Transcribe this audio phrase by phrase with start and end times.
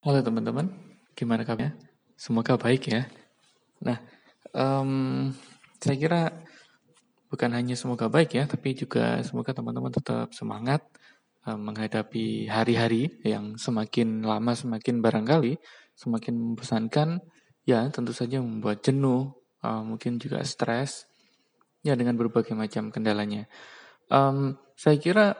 [0.00, 0.64] Halo teman-teman,
[1.12, 1.76] gimana kabarnya?
[2.16, 3.04] Semoga baik ya.
[3.84, 4.00] Nah,
[4.56, 5.28] um,
[5.76, 6.22] saya kira
[7.28, 10.88] bukan hanya semoga baik ya, tapi juga semoga teman-teman tetap semangat
[11.44, 15.60] um, menghadapi hari-hari yang semakin lama semakin barangkali
[15.92, 17.20] semakin membosankan,
[17.68, 21.12] ya tentu saja membuat jenuh, uh, mungkin juga stres,
[21.84, 23.44] ya dengan berbagai macam kendalanya.
[24.08, 25.36] Um, saya kira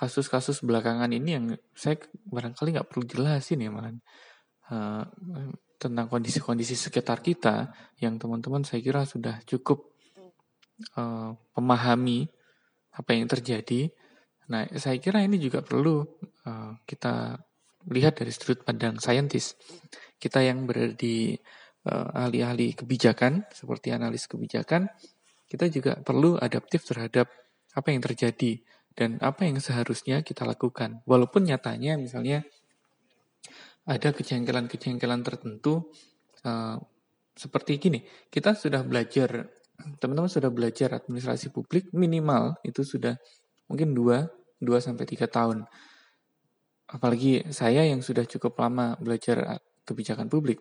[0.00, 1.44] kasus-kasus belakangan ini yang
[1.76, 3.92] saya barangkali nggak perlu jelasin ya malah
[4.72, 5.04] uh,
[5.76, 7.68] tentang kondisi-kondisi sekitar kita
[8.00, 9.92] yang teman-teman saya kira sudah cukup
[10.96, 12.24] uh, memahami
[12.96, 13.92] apa yang terjadi.
[14.48, 16.00] Nah, saya kira ini juga perlu
[16.48, 17.36] uh, kita
[17.92, 19.52] lihat dari sudut pandang saintis.
[20.16, 21.32] Kita yang berada di
[21.88, 24.84] ahli-ahli uh, kebijakan, seperti analis kebijakan,
[25.48, 27.32] kita juga perlu adaptif terhadap
[27.72, 28.60] apa yang terjadi
[28.94, 31.02] dan apa yang seharusnya kita lakukan.
[31.06, 32.42] Walaupun nyatanya misalnya
[33.86, 35.90] ada kejengkelan-kejengkelan tertentu
[36.44, 36.76] uh,
[37.34, 39.48] seperti gini, kita sudah belajar,
[39.96, 43.16] teman-teman sudah belajar administrasi publik minimal itu sudah
[43.70, 45.64] mungkin 2, 2 sampai 3 tahun.
[46.90, 50.58] Apalagi saya yang sudah cukup lama belajar kebijakan publik.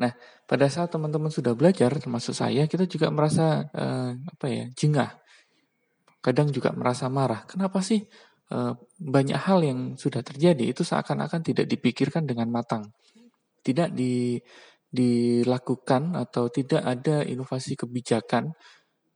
[0.00, 0.16] Nah,
[0.48, 5.19] pada saat teman-teman sudah belajar, termasuk saya, kita juga merasa uh, apa ya jengah
[6.20, 7.48] kadang juga merasa marah.
[7.48, 8.04] Kenapa sih
[8.48, 8.58] e,
[9.00, 12.92] banyak hal yang sudah terjadi itu seakan-akan tidak dipikirkan dengan matang,
[13.64, 14.36] tidak di,
[14.92, 18.52] dilakukan atau tidak ada inovasi kebijakan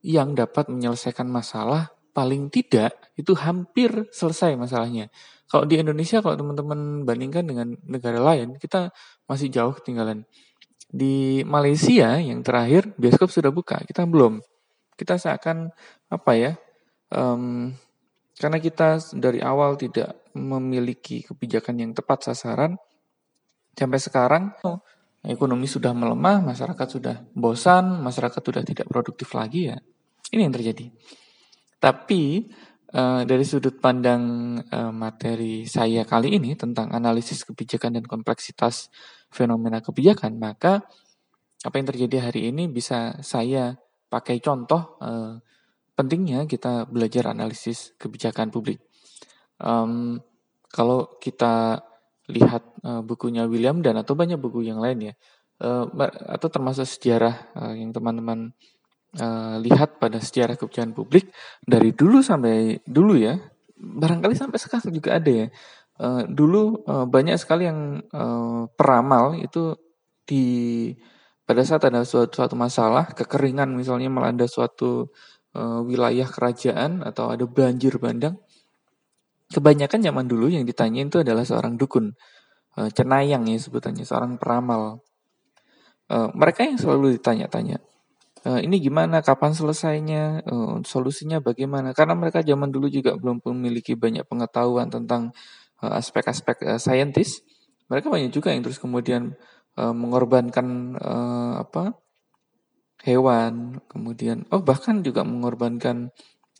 [0.05, 1.93] yang dapat menyelesaikan masalah.
[2.15, 5.11] Paling tidak itu hampir selesai masalahnya.
[5.51, 8.95] Kalau di Indonesia, kalau teman-teman bandingkan dengan negara lain, kita
[9.27, 10.23] masih jauh ketinggalan.
[10.87, 14.39] Di Malaysia yang terakhir bioskop sudah buka, kita belum.
[14.95, 15.75] Kita seakan
[16.07, 16.55] apa ya
[17.15, 17.71] um,
[18.35, 22.75] karena kita dari awal tidak memiliki kebijakan yang tepat sasaran,
[23.79, 24.45] sampai sekarang
[25.23, 29.79] ekonomi sudah melemah, masyarakat sudah bosan, masyarakat sudah tidak produktif lagi ya.
[30.35, 30.91] Ini yang terjadi.
[31.79, 32.51] Tapi
[32.91, 38.91] uh, dari sudut pandang uh, materi saya kali ini tentang analisis kebijakan dan kompleksitas
[39.31, 40.83] fenomena kebijakan, maka
[41.65, 43.79] apa yang terjadi hari ini bisa saya
[44.11, 45.39] pakai contoh uh,
[45.95, 48.83] pentingnya kita belajar analisis kebijakan publik.
[49.63, 50.19] Um,
[50.71, 51.83] kalau kita
[52.27, 55.15] lihat uh, bukunya William dan atau banyak buku yang lain ya,
[55.63, 55.87] uh,
[56.35, 58.51] atau termasuk sejarah uh, yang teman-teman
[59.23, 61.31] uh, lihat pada sejarah kebijakan publik
[61.63, 63.39] dari dulu sampai dulu ya,
[63.79, 65.49] barangkali sampai sekarang juga ada ya.
[65.95, 69.79] Uh, dulu uh, banyak sekali yang uh, peramal itu
[70.27, 70.91] di
[71.45, 75.13] pada saat ada suatu, suatu masalah kekeringan misalnya melanda suatu
[75.87, 78.43] wilayah kerajaan atau ada banjir bandang,
[79.55, 82.11] kebanyakan zaman dulu yang ditanya itu adalah seorang dukun,
[82.75, 84.99] uh, cenayang ya sebutannya, seorang peramal.
[86.11, 87.79] Uh, mereka yang selalu ditanya-tanya,
[88.45, 90.45] ini gimana, kapan selesainya,
[90.85, 91.97] solusinya bagaimana?
[91.97, 95.33] Karena mereka zaman dulu juga belum memiliki banyak pengetahuan tentang
[95.81, 97.41] aspek-aspek saintis.
[97.89, 99.33] Mereka banyak juga yang terus kemudian
[99.81, 100.93] mengorbankan
[101.57, 101.97] apa
[103.05, 106.11] hewan, kemudian oh bahkan juga mengorbankan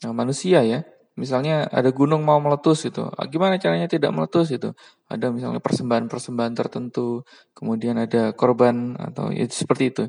[0.05, 0.85] uh, manusia ya.
[1.15, 4.75] Misalnya ada gunung mau meletus itu, ah, gimana caranya tidak meletus itu?
[5.07, 7.23] Ada misalnya persembahan-persembahan tertentu,
[7.55, 10.03] kemudian ada korban atau ya, seperti itu.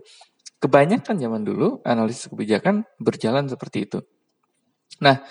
[0.59, 4.03] Kebanyakan zaman dulu analisis kebijakan berjalan seperti itu.
[4.99, 5.23] Nah,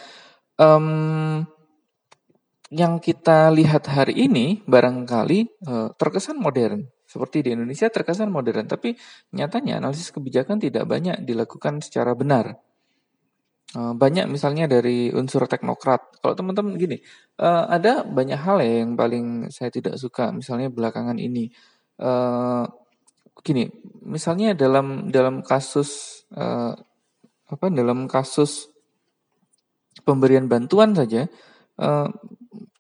[0.56, 1.44] um,
[2.72, 8.92] yang kita lihat hari ini barangkali uh, terkesan modern seperti di Indonesia terkesan modern, tapi
[9.32, 12.60] nyatanya analisis kebijakan tidak banyak dilakukan secara benar.
[13.76, 16.24] Eh, banyak misalnya dari unsur teknokrat.
[16.24, 17.00] Kalau teman-teman gini,
[17.40, 20.32] eh, ada banyak hal ya yang paling saya tidak suka.
[20.32, 21.52] Misalnya belakangan ini,
[22.00, 22.64] eh,
[23.44, 23.68] gini,
[24.08, 26.24] misalnya dalam dalam kasus
[27.46, 27.66] apa?
[27.72, 28.68] Dalam kasus
[30.04, 31.30] pemberian bantuan saja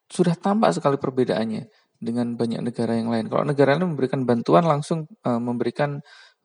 [0.10, 1.64] sudah tampak sekali perbedaannya
[2.00, 3.28] dengan banyak negara yang lain.
[3.32, 6.00] Kalau negara lain memberikan bantuan langsung uh, memberikan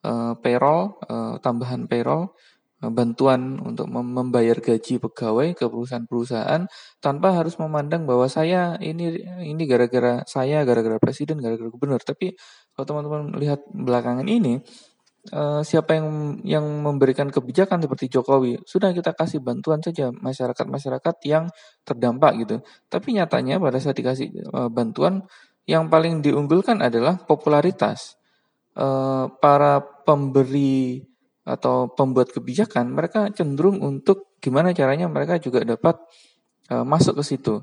[0.05, 2.33] uh, payroll, uh, tambahan payroll,
[2.81, 6.65] uh, bantuan untuk membayar gaji pegawai ke perusahaan-perusahaan
[7.03, 12.01] tanpa harus memandang bahwa saya ini ini gara-gara saya, gara-gara presiden, gara-gara gubernur.
[12.01, 12.33] Tapi
[12.73, 14.61] kalau teman-teman lihat belakangan ini
[15.29, 21.45] Uh, siapa yang yang memberikan kebijakan seperti Jokowi sudah kita kasih bantuan saja masyarakat-masyarakat yang
[21.85, 22.65] terdampak gitu.
[22.89, 25.21] Tapi nyatanya pada saat dikasih uh, bantuan
[25.69, 28.17] yang paling diunggulkan adalah popularitas.
[28.71, 28.87] E,
[29.43, 31.03] para pemberi
[31.43, 35.99] atau pembuat kebijakan mereka cenderung untuk gimana caranya mereka juga dapat
[36.71, 37.55] e, masuk ke situ.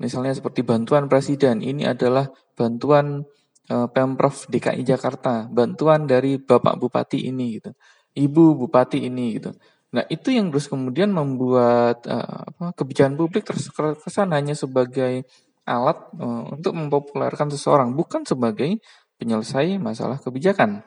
[0.00, 7.30] Misalnya seperti bantuan presiden, ini adalah bantuan uh, Pemprov DKI Jakarta, bantuan dari Bapak Bupati
[7.30, 7.70] ini gitu.
[8.18, 9.54] Ibu Bupati ini gitu.
[9.90, 15.26] Nah, itu yang terus kemudian membuat uh, apa, kebijakan publik terkesan hanya sebagai
[15.66, 18.78] alat uh, untuk mempopulerkan seseorang, bukan sebagai
[19.18, 20.86] penyelesai masalah kebijakan.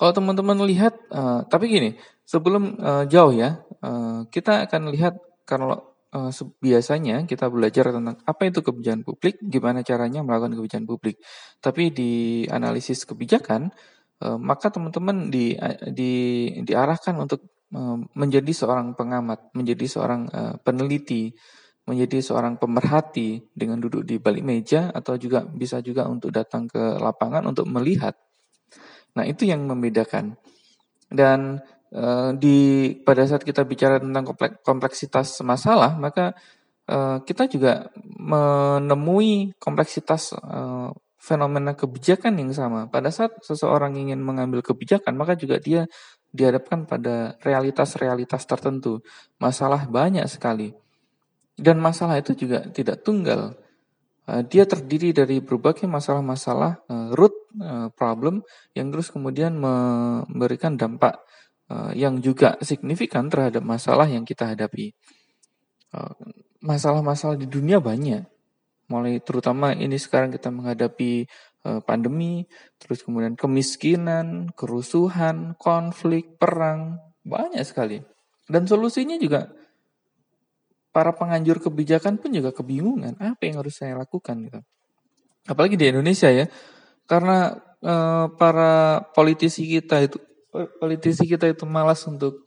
[0.00, 0.96] Kalau teman-teman lihat,
[1.52, 1.92] tapi gini,
[2.24, 3.60] sebelum uh, jauh ya,
[4.32, 6.30] kita akan lihat kalau uh,
[6.60, 11.16] biasanya kita belajar tentang apa itu kebijakan publik, gimana caranya melakukan kebijakan publik.
[11.62, 13.70] Tapi di analisis kebijakan,
[14.20, 15.56] Eh, maka teman-teman di,
[15.96, 16.12] di
[16.60, 17.40] diarahkan untuk
[17.72, 20.28] eh, menjadi seorang pengamat, menjadi seorang
[20.60, 21.32] peneliti,
[21.88, 27.00] menjadi seorang pemerhati dengan duduk di balik meja atau juga bisa juga untuk datang ke
[27.00, 28.14] lapangan untuk melihat.
[29.16, 30.36] Nah, itu yang membedakan.
[31.10, 31.58] Dan
[32.38, 32.58] di
[33.02, 34.22] pada saat kita bicara tentang
[34.62, 36.38] kompleksitas masalah, maka
[36.86, 42.88] uh, kita juga menemui kompleksitas uh, fenomena kebijakan yang sama.
[42.88, 45.84] Pada saat seseorang ingin mengambil kebijakan, maka juga dia
[46.32, 49.04] dihadapkan pada realitas-realitas tertentu.
[49.36, 50.72] Masalah banyak sekali.
[51.60, 53.52] Dan masalah itu juga tidak tunggal.
[54.24, 58.40] Eh, dia terdiri dari berbagai masalah-masalah eh, root eh, problem
[58.72, 61.20] yang terus kemudian memberikan dampak
[61.94, 64.90] yang juga signifikan terhadap masalah yang kita hadapi.
[66.60, 68.26] Masalah-masalah di dunia banyak
[68.90, 71.30] mulai terutama ini sekarang kita menghadapi
[71.62, 72.44] uh, pandemi,
[72.82, 78.02] terus kemudian kemiskinan, kerusuhan, konflik, perang, banyak sekali.
[78.50, 79.46] Dan solusinya juga
[80.90, 84.60] para penganjur kebijakan pun juga kebingungan apa yang harus saya lakukan gitu.
[85.46, 86.50] Apalagi di Indonesia ya.
[87.06, 90.18] Karena uh, para politisi kita itu
[90.52, 92.46] politisi kita itu malas untuk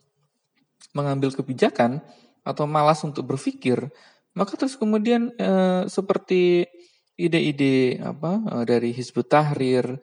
[0.92, 2.04] mengambil kebijakan
[2.44, 3.88] atau malas untuk berpikir,
[4.36, 6.68] maka terus kemudian e, seperti
[7.16, 9.96] ide-ide apa e, dari Hizbut Tahrir,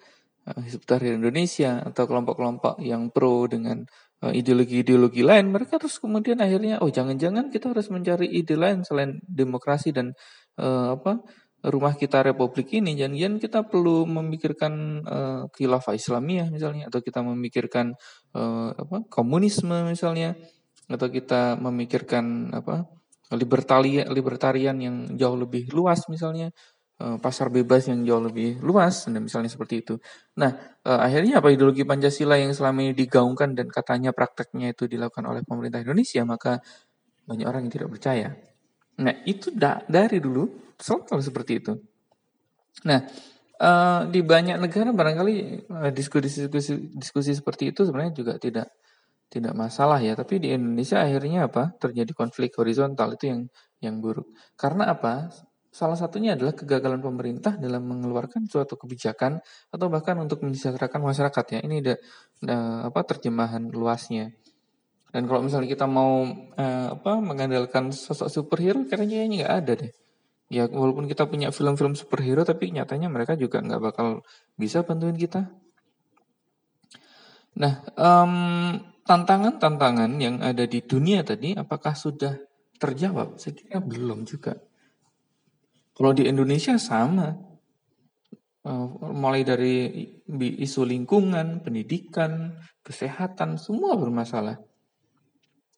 [0.44, 3.86] e, Hizbut Tahrir Indonesia atau kelompok-kelompok yang pro dengan
[4.22, 9.90] ideologi-ideologi lain, mereka terus kemudian akhirnya oh jangan-jangan kita harus mencari ide lain selain demokrasi
[9.90, 10.14] dan
[10.62, 11.26] apa
[11.62, 14.74] rumah kita republik ini jangan-jangan kita perlu memikirkan
[15.06, 17.94] uh, khilafah Islamiyah misalnya atau kita memikirkan
[18.34, 20.34] uh, apa komunisme misalnya
[20.92, 22.90] atau kita memikirkan apa
[23.36, 26.52] libertarian libertarian yang jauh lebih luas misalnya
[27.00, 29.96] eh, pasar bebas yang jauh lebih luas dan misalnya seperti itu.
[30.38, 30.52] Nah,
[30.84, 35.42] eh, akhirnya apa ideologi Pancasila yang selama ini digaungkan dan katanya prakteknya itu dilakukan oleh
[35.48, 36.60] pemerintah Indonesia, maka
[37.26, 38.51] banyak orang yang tidak percaya.
[39.02, 41.74] Nah, itu da dari dulu selalu seperti itu.
[42.88, 43.00] Nah,
[43.58, 45.36] eh, di banyak negara barangkali
[45.94, 48.68] diskusi-diskusi diskusi seperti itu sebenarnya juga tidak
[49.32, 50.14] tidak masalah ya.
[50.14, 51.72] Tapi di Indonesia akhirnya apa?
[51.80, 53.42] Terjadi konflik horizontal itu yang
[53.80, 54.28] yang buruk.
[54.60, 55.32] Karena apa?
[55.72, 59.40] Salah satunya adalah kegagalan pemerintah dalam mengeluarkan suatu kebijakan
[59.72, 61.60] atau bahkan untuk mensejahterakan masyarakat ya.
[61.64, 61.96] Ini ada,
[62.44, 62.58] ada
[62.92, 64.36] apa terjemahan luasnya.
[65.12, 66.24] Dan kalau misalnya kita mau
[66.56, 69.92] eh, apa mengandalkan sosok superhero, kayaknya ini nggak ada deh.
[70.52, 74.24] Ya walaupun kita punya film-film superhero, tapi nyatanya mereka juga nggak bakal
[74.56, 75.52] bisa bantuin kita.
[77.60, 82.40] Nah, um, tantangan-tantangan yang ada di dunia tadi apakah sudah
[82.80, 83.36] terjawab?
[83.36, 84.56] Saya kira belum juga.
[85.92, 87.36] Kalau di Indonesia sama,
[88.64, 89.92] uh, mulai dari
[90.40, 94.71] isu lingkungan, pendidikan, kesehatan, semua bermasalah.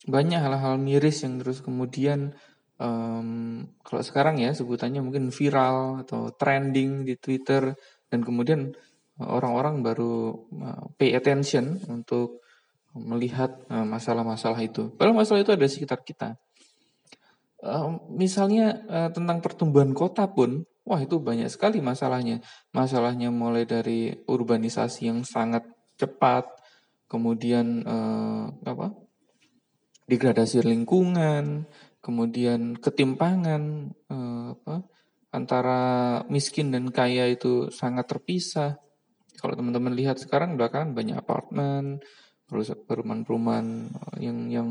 [0.03, 2.35] Banyak hal-hal miris yang terus kemudian
[2.75, 7.71] um, kalau sekarang ya sebutannya mungkin viral atau trending di Twitter
[8.11, 8.75] dan kemudian
[9.21, 12.43] orang-orang baru uh, pay attention untuk
[12.93, 14.93] melihat eh, masalah-masalah itu.
[14.93, 16.37] Padahal masalah itu ada di sekitar kita.
[18.13, 22.43] Misalnya tentang pertumbuhan kota pun, wah itu banyak sekali masalahnya.
[22.69, 25.65] Masalahnya mulai dari urbanisasi yang sangat
[25.97, 26.45] cepat,
[27.09, 27.81] kemudian
[28.61, 28.93] apa?
[30.13, 31.65] Degradasi lingkungan,
[32.05, 34.85] kemudian ketimpangan uh, apa?
[35.33, 35.81] antara
[36.29, 38.77] miskin dan kaya itu sangat terpisah.
[39.41, 42.05] Kalau teman-teman lihat sekarang belakangan banyak apartemen,
[42.85, 44.69] perumahan-perumahan eh, yang yang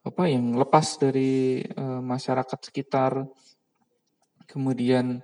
[0.00, 3.28] apa yang lepas dari uh, masyarakat sekitar.
[4.48, 5.20] Kemudian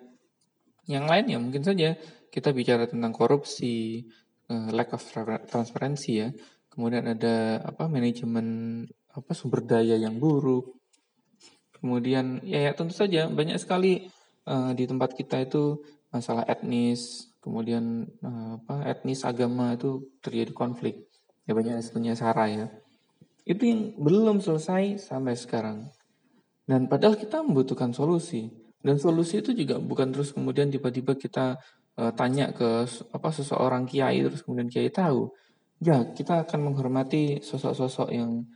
[0.85, 1.97] yang lain ya mungkin saja
[2.29, 4.05] kita bicara tentang korupsi,
[4.53, 5.01] uh, lack of
[5.49, 6.29] transparency ya.
[6.69, 8.85] Kemudian ada apa manajemen
[9.17, 10.77] apa sumber daya yang buruk.
[11.77, 14.13] Kemudian ya, ya tentu saja banyak sekali
[14.45, 15.81] uh, di tempat kita itu
[16.13, 21.09] masalah etnis, kemudian uh, apa etnis agama itu terjadi konflik
[21.47, 22.67] ya banyak punya Sarah ya.
[23.47, 25.87] Itu yang belum selesai sampai sekarang.
[26.67, 28.51] Dan padahal kita membutuhkan solusi.
[28.83, 31.59] Dan solusi itu juga bukan terus kemudian tiba-tiba kita
[31.99, 35.31] uh, tanya ke apa seseorang kiai terus kemudian kiai tahu,
[35.79, 38.47] ya kita akan menghormati sosok-sosok yang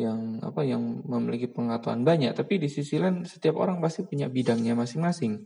[0.00, 4.72] yang apa yang memiliki pengetahuan banyak, tapi di sisi lain setiap orang pasti punya bidangnya
[4.72, 5.44] masing-masing.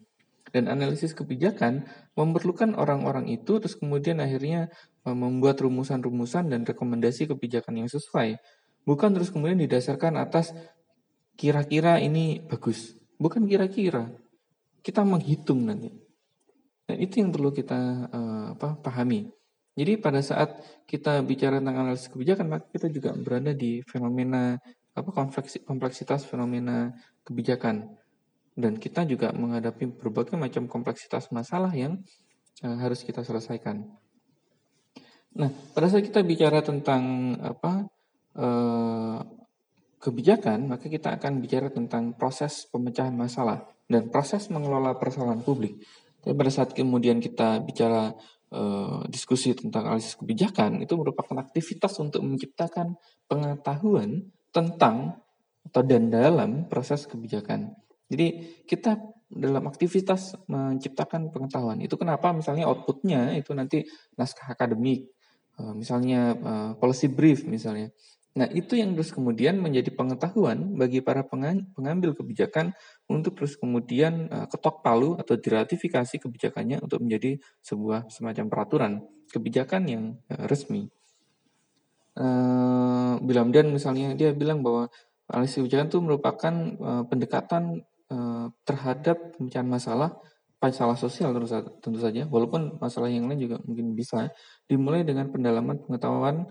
[0.55, 1.83] Dan analisis kebijakan
[2.15, 4.71] memerlukan orang-orang itu terus kemudian akhirnya
[5.03, 8.39] e, membuat rumusan-rumusan dan rekomendasi kebijakan yang sesuai.
[8.87, 10.55] Bukan terus kemudian didasarkan atas
[11.35, 12.95] kira-kira ini bagus.
[13.19, 14.15] Bukan kira-kira.
[14.85, 15.91] Kita menghitung nanti.
[16.85, 19.33] Dan itu yang perlu kita uh, apa, pahami.
[19.75, 20.55] Jadi pada saat
[20.87, 24.55] kita bicara tentang analisis kebijakan, maka kita juga berada di fenomena
[24.95, 25.11] apa
[25.67, 26.95] kompleksitas fenomena
[27.27, 27.99] kebijakan
[28.55, 31.99] dan kita juga menghadapi berbagai macam kompleksitas masalah yang
[32.63, 33.83] uh, harus kita selesaikan.
[35.35, 37.91] Nah, pada saat kita bicara tentang apa
[38.39, 39.19] uh,
[39.99, 45.83] kebijakan, maka kita akan bicara tentang proses pemecahan masalah dan proses mengelola persoalan publik.
[46.23, 48.15] Tapi pada saat kemudian kita bicara
[48.55, 52.95] uh, diskusi tentang analisis kebijakan itu merupakan aktivitas untuk menciptakan
[53.27, 55.19] pengetahuan tentang
[55.67, 57.75] atau dan dalam proses kebijakan.
[58.07, 63.83] Jadi kita dalam aktivitas menciptakan pengetahuan itu kenapa misalnya outputnya itu nanti
[64.15, 65.11] naskah akademik,
[65.59, 67.91] uh, misalnya uh, policy brief misalnya.
[68.35, 72.75] Nah, itu yang terus kemudian menjadi pengetahuan bagi para pengambil kebijakan
[73.07, 78.93] untuk terus kemudian uh, ketok palu atau diratifikasi kebijakannya untuk menjadi sebuah semacam peraturan
[79.31, 80.03] kebijakan yang
[80.35, 80.91] uh, resmi.
[82.19, 84.91] Uh, Bilamdan misalnya dia bilang bahwa
[85.31, 86.55] analisis kebijakan itu merupakan
[87.09, 87.81] pendekatan
[88.69, 90.21] terhadap pemecahan masalah
[90.61, 91.33] masalah sosial
[91.81, 94.29] tentu saja walaupun masalah yang lain juga mungkin bisa
[94.69, 96.45] dimulai dengan pendalaman pengetahuan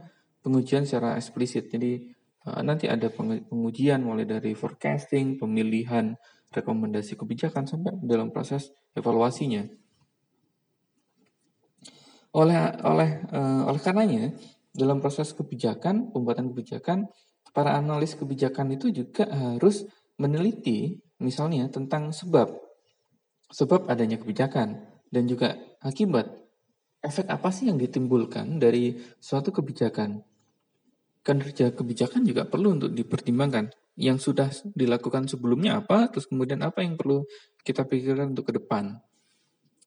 [0.43, 1.71] pengujian secara eksplisit.
[1.71, 2.11] Jadi
[2.45, 3.07] uh, nanti ada
[3.49, 6.13] pengujian mulai dari forecasting, pemilihan
[6.53, 9.65] rekomendasi kebijakan sampai dalam proses evaluasinya.
[12.35, 14.35] Oleh oleh uh, oleh karenanya
[14.75, 17.07] dalam proses kebijakan, pembuatan kebijakan,
[17.55, 19.85] para analis kebijakan itu juga harus
[20.17, 22.49] meneliti misalnya tentang sebab
[23.53, 24.81] sebab adanya kebijakan
[25.13, 26.25] dan juga akibat
[27.05, 30.25] efek apa sih yang ditimbulkan dari suatu kebijakan
[31.23, 33.71] kinerja kebijakan juga perlu untuk dipertimbangkan.
[33.95, 37.23] Yang sudah dilakukan sebelumnya apa, terus kemudian apa yang perlu
[37.63, 38.99] kita pikirkan untuk ke depan.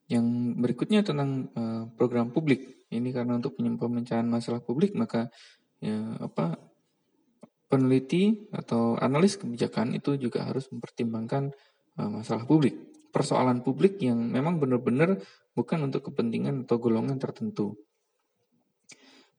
[0.08, 0.26] Yang
[0.62, 2.86] berikutnya tentang uh, program publik.
[2.88, 5.28] Ini karena untuk pemecahan masalah publik maka
[5.82, 6.54] ya, apa
[7.66, 11.50] peneliti atau analis kebijakan itu juga harus mempertimbangkan
[11.98, 12.78] uh, masalah publik.
[13.10, 15.18] Persoalan publik yang memang benar-benar
[15.56, 17.74] bukan untuk kepentingan atau golongan tertentu.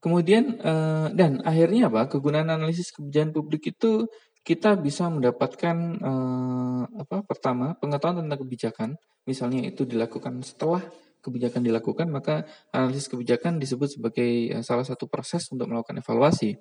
[0.08, 2.08] Kemudian uh, dan akhirnya apa?
[2.08, 4.08] Kegunaan analisis kebijakan publik itu
[4.40, 7.28] kita bisa mendapatkan uh, apa?
[7.28, 8.90] Pertama, pengetahuan tentang kebijakan.
[9.28, 10.80] Misalnya itu dilakukan setelah
[11.20, 16.56] kebijakan dilakukan, maka analisis kebijakan disebut sebagai uh, salah satu proses untuk melakukan evaluasi.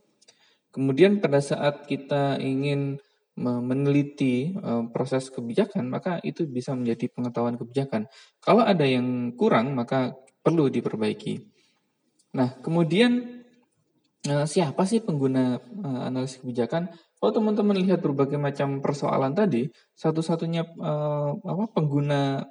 [0.75, 2.99] Kemudian pada saat kita ingin
[3.37, 4.57] meneliti
[4.97, 8.09] proses kebijakan, maka itu bisa menjadi pengetahuan kebijakan.
[8.41, 11.45] Kalau ada yang kurang, maka perlu diperbaiki.
[12.37, 13.36] Nah, kemudian
[14.29, 16.91] uh, siapa sih pengguna uh, analisis kebijakan?
[17.17, 22.45] Kalau teman-teman lihat berbagai macam persoalan tadi, satu-satunya uh, apa pengguna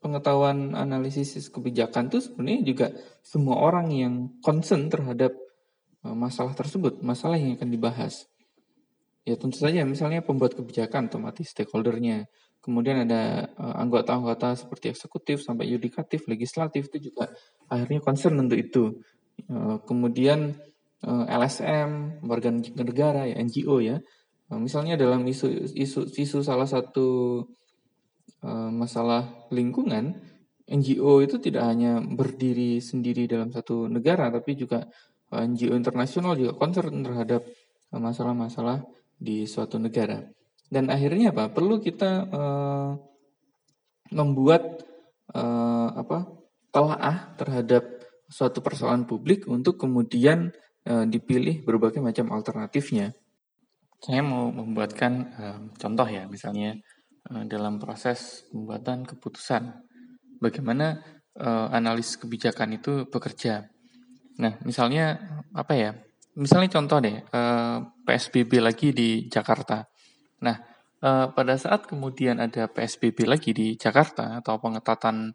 [0.00, 2.86] pengetahuan analisis kebijakan itu sebenarnya juga
[3.20, 5.36] semua orang yang concern terhadap
[6.02, 8.24] uh, masalah tersebut, masalah yang akan dibahas.
[9.28, 12.24] Ya tentu saja misalnya pembuat kebijakan otomatis stakeholdernya,
[12.64, 17.28] kemudian ada anggota-anggota uh, seperti eksekutif sampai yudikatif, legislatif itu juga
[17.68, 18.84] akhirnya concern untuk itu.
[19.44, 20.56] Uh, kemudian
[21.08, 23.96] LSM, warga negara ya NGO ya.
[24.50, 27.40] Uh, misalnya dalam isu isu isu salah satu
[28.44, 30.20] uh, masalah lingkungan,
[30.68, 34.84] NGO itu tidak hanya berdiri sendiri dalam satu negara, tapi juga
[35.30, 37.46] NGO internasional juga concern terhadap
[37.94, 38.82] masalah-masalah
[39.14, 40.22] di suatu negara.
[40.70, 41.50] Dan akhirnya apa?
[41.50, 42.26] Perlu kita
[44.10, 44.82] membuat
[45.30, 46.40] apa?
[46.70, 47.82] telaah terhadap
[48.30, 50.54] suatu persoalan publik untuk kemudian
[50.88, 53.12] uh, dipilih berbagai macam alternatifnya.
[54.00, 56.78] Saya mau membuatkan uh, contoh ya, misalnya
[57.28, 59.62] uh, dalam proses pembuatan keputusan,
[60.40, 61.18] bagaimana
[61.72, 63.64] analis kebijakan itu bekerja.
[64.42, 65.16] Nah, misalnya
[65.56, 65.96] apa ya?
[66.36, 67.16] Misalnya contoh deh,
[68.04, 69.88] PSBB lagi di Jakarta.
[70.44, 70.60] Nah,
[71.32, 75.32] pada saat kemudian ada PSBB lagi di Jakarta atau pengetatan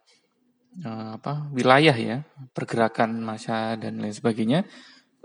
[0.84, 2.18] apa wilayah ya
[2.54, 4.68] pergerakan massa dan lain sebagainya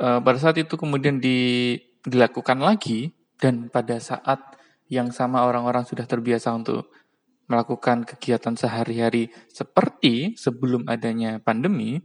[0.00, 4.40] pada saat itu kemudian di, dilakukan lagi dan pada saat
[4.88, 6.88] yang sama orang-orang sudah terbiasa untuk
[7.50, 11.98] melakukan kegiatan sehari-hari seperti sebelum adanya pandemi,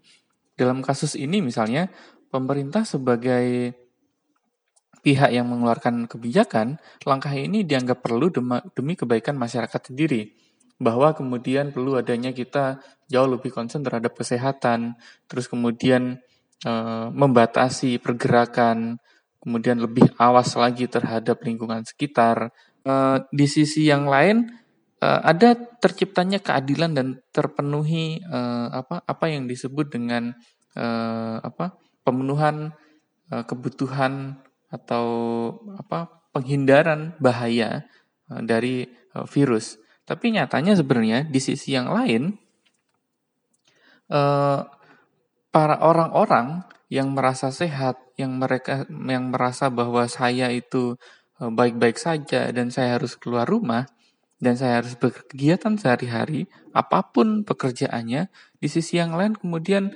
[0.58, 1.88] dalam kasus ini misalnya
[2.34, 3.78] pemerintah sebagai
[5.06, 8.34] pihak yang mengeluarkan kebijakan, langkah ini dianggap perlu
[8.74, 10.34] demi kebaikan masyarakat sendiri.
[10.82, 14.98] Bahwa kemudian perlu adanya kita jauh lebih konsen terhadap kesehatan,
[15.30, 16.20] terus kemudian
[16.64, 16.74] e,
[17.12, 19.02] membatasi pergerakan,
[19.42, 22.54] kemudian lebih awas lagi terhadap lingkungan sekitar.
[22.86, 22.94] E,
[23.34, 24.48] di sisi yang lain,
[25.02, 28.24] e, ada terciptanya keadilan dan terpenuhi
[28.72, 30.34] apa apa yang disebut dengan
[31.46, 32.74] apa pemenuhan
[33.30, 35.06] kebutuhan atau
[35.78, 37.86] apa penghindaran bahaya
[38.28, 38.90] dari
[39.30, 39.78] virus.
[40.10, 42.34] Tapi nyatanya sebenarnya di sisi yang lain
[45.56, 51.00] para orang-orang yang merasa sehat, yang mereka yang merasa bahwa saya itu
[51.40, 53.88] baik-baik saja dan saya harus keluar rumah
[54.44, 58.28] dan saya harus berkegiatan sehari-hari apa pun pekerjaannya
[58.60, 59.96] di sisi yang lain kemudian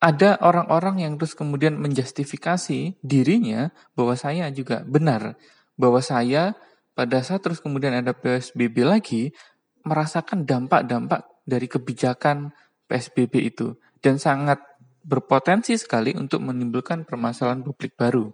[0.00, 5.34] ada orang-orang yang terus kemudian menjustifikasi dirinya bahwa saya juga benar,
[5.74, 6.54] bahwa saya
[6.94, 9.34] pada saat terus kemudian ada PSBB lagi
[9.82, 12.54] merasakan dampak-dampak dari kebijakan
[12.90, 14.58] PSBB itu dan sangat
[15.06, 18.28] berpotensi sekali untuk menimbulkan permasalahan publik baru.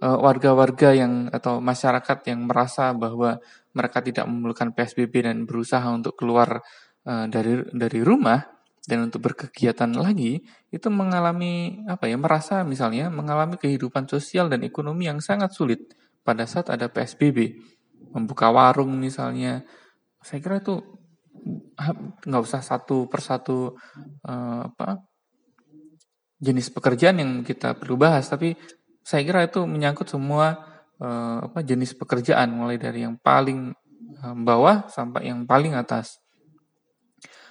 [0.00, 3.40] E, warga-warga yang atau masyarakat yang merasa bahwa
[3.72, 6.60] mereka tidak memerlukan PSBB dan berusaha untuk keluar
[7.02, 8.44] e, dari dari rumah
[8.84, 10.40] dan untuk berkegiatan lagi
[10.72, 15.92] itu mengalami apa ya merasa misalnya mengalami kehidupan sosial dan ekonomi yang sangat sulit
[16.24, 17.60] pada saat ada PSBB
[18.16, 19.62] membuka warung misalnya
[20.24, 20.99] saya kira itu
[22.26, 23.74] nggak usah satu persatu
[24.28, 25.00] uh, apa
[26.40, 28.56] jenis pekerjaan yang kita perlu bahas tapi
[29.04, 30.60] saya kira itu menyangkut semua
[31.00, 33.72] uh, apa jenis pekerjaan mulai dari yang paling
[34.24, 36.20] uh, bawah sampai yang paling atas.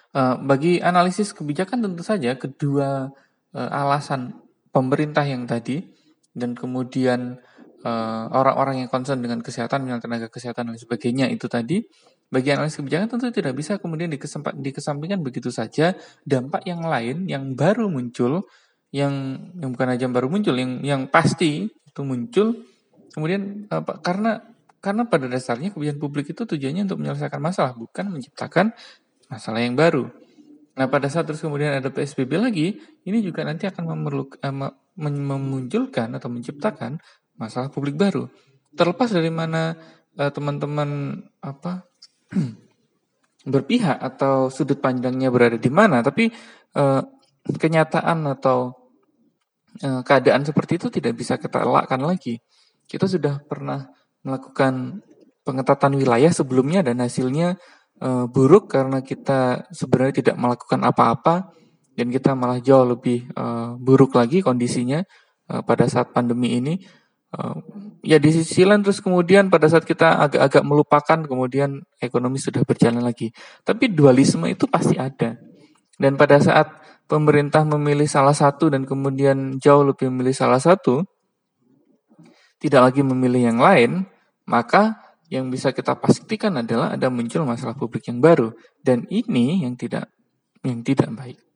[0.10, 3.14] Eh, bagi analisis kebijakan tentu saja kedua
[3.54, 4.42] uh, alasan
[4.74, 5.86] pemerintah yang tadi
[6.34, 7.38] dan kemudian
[7.84, 11.84] eh, orang-orang yang concern dengan kesehatan, dengan tenaga kesehatan dan sebagainya itu tadi,
[12.30, 17.58] bagi analisis kebijakan tentu tidak bisa kemudian dikesempat, dikesampingkan begitu saja dampak yang lain yang
[17.58, 18.46] baru muncul,
[18.94, 22.54] yang yang bukan aja baru muncul, yang yang pasti itu muncul,
[23.18, 24.46] kemudian apa, karena
[24.80, 28.72] karena pada dasarnya kebijakan publik itu tujuannya untuk menyelesaikan masalah, bukan menciptakan
[29.28, 30.08] masalah yang baru.
[30.80, 34.56] Nah, pada saat terus kemudian ada PSBB lagi, ini juga nanti akan memerlukan, eh,
[35.00, 37.04] memunculkan atau menciptakan
[37.40, 38.28] masalah publik baru.
[38.76, 39.74] Terlepas dari mana
[40.20, 41.88] eh, teman-teman apa
[43.54, 46.30] berpihak atau sudut pandangnya berada di mana, tapi
[46.76, 47.02] eh,
[47.48, 48.76] kenyataan atau
[49.82, 52.38] eh, keadaan seperti itu tidak bisa kita elakkan lagi.
[52.86, 53.88] Kita sudah pernah
[54.22, 55.00] melakukan
[55.48, 57.56] pengetatan wilayah sebelumnya dan hasilnya
[58.04, 61.52] uh, buruk karena kita sebenarnya tidak melakukan apa-apa
[61.96, 65.04] dan kita malah jauh lebih uh, buruk lagi kondisinya
[65.52, 66.80] uh, pada saat pandemi ini.
[67.30, 67.62] Uh,
[68.02, 73.06] ya di sisi lain terus kemudian pada saat kita agak-agak melupakan kemudian ekonomi sudah berjalan
[73.06, 73.30] lagi.
[73.62, 75.38] Tapi dualisme itu pasti ada.
[76.00, 76.74] Dan pada saat
[77.06, 81.06] pemerintah memilih salah satu dan kemudian jauh lebih memilih salah satu,
[82.62, 84.10] tidak lagi memilih yang lain,
[84.50, 84.98] maka
[85.30, 90.10] yang bisa kita pastikan adalah ada muncul masalah publik yang baru dan ini yang tidak
[90.66, 91.49] yang tidak baik.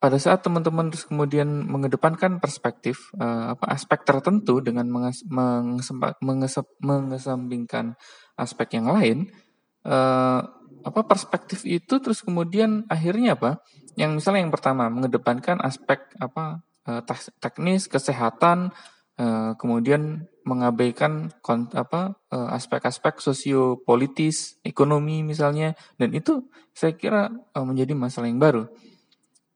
[0.00, 4.88] Pada saat teman-teman terus kemudian mengedepankan perspektif uh, apa aspek tertentu dengan
[6.24, 8.00] mengesampingkan
[8.40, 9.28] aspek yang lain,
[9.84, 10.40] uh,
[10.80, 13.60] apa perspektif itu terus kemudian akhirnya apa?
[14.00, 17.04] Yang misalnya yang pertama mengedepankan aspek apa uh,
[17.36, 18.72] teknis kesehatan,
[19.20, 21.30] uh, kemudian mengabaikan
[21.76, 28.66] apa eh, aspek-aspek sosiopolitis, ekonomi misalnya, dan itu saya kira eh, menjadi masalah yang baru.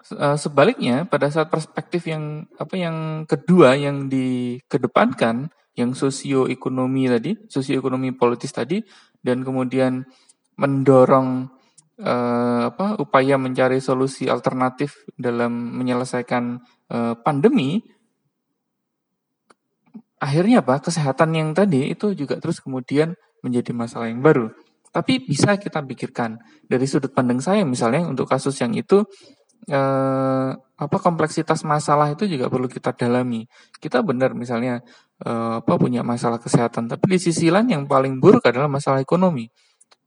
[0.05, 5.49] Eh, sebaliknya, pada saat perspektif yang apa yang kedua yang dikedepankan,
[5.81, 8.85] yang sosioekonomi tadi, sosioekonomi politis tadi,
[9.25, 10.05] dan kemudian
[10.61, 11.49] mendorong
[11.97, 16.61] eh, apa upaya mencari solusi alternatif dalam menyelesaikan
[16.93, 17.81] eh, pandemi,
[20.21, 24.53] akhirnya apa kesehatan yang tadi itu juga terus kemudian menjadi masalah yang baru.
[24.93, 26.39] Tapi bisa kita pikirkan
[26.69, 29.03] dari sudut pandang saya misalnya untuk kasus yang itu
[29.69, 33.47] eh, apa kompleksitas masalah itu juga perlu kita dalami.
[33.79, 34.83] Kita benar misalnya
[35.23, 39.49] eh, apa punya masalah kesehatan, tapi di sisi lain yang paling buruk adalah masalah ekonomi.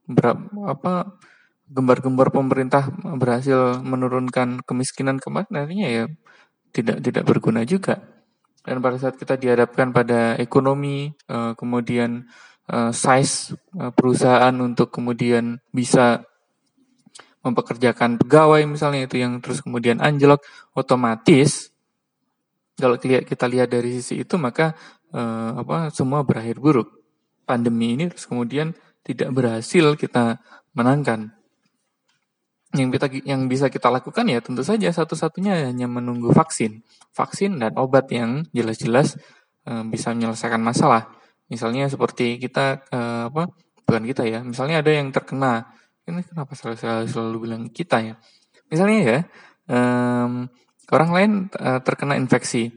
[0.07, 0.35] Ber,
[0.67, 1.19] apa
[1.67, 2.87] gembar-gembar pemerintah
[3.19, 6.05] berhasil menurunkan kemiskinan kemarin akhirnya ya
[6.71, 7.99] tidak tidak berguna juga.
[8.67, 12.27] Dan pada saat kita dihadapkan pada ekonomi, uh, kemudian
[12.67, 16.27] uh, size uh, perusahaan untuk kemudian bisa
[17.47, 20.43] mempekerjakan pegawai misalnya itu yang terus kemudian anjlok
[20.75, 21.71] otomatis
[22.77, 24.77] kalau kita lihat dari sisi itu maka
[25.09, 26.93] uh, apa semua berakhir buruk.
[27.47, 30.37] Pandemi ini terus kemudian tidak berhasil kita
[30.77, 31.33] menangkan.
[32.77, 36.85] Yang kita yang bisa kita lakukan ya tentu saja satu-satunya hanya menunggu vaksin.
[37.17, 39.17] Vaksin dan obat yang jelas-jelas
[39.65, 41.09] uh, bisa menyelesaikan masalah.
[41.49, 43.49] Misalnya seperti kita uh, apa
[43.87, 45.71] bukan kita ya misalnya ada yang terkena
[46.07, 48.15] ini kenapa selalu, selalu, selalu bilang kita ya?
[48.71, 49.19] Misalnya ya
[49.67, 50.47] um,
[50.91, 52.71] orang lain uh, terkena infeksi.